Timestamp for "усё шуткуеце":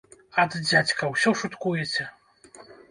1.17-2.11